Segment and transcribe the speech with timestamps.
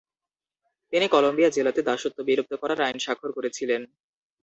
[0.93, 3.81] তিনি কলম্বিয়া জেলাতে দাসত্ব বিলুপ্ত করার আইন স্বাক্ষর করেছিলেন।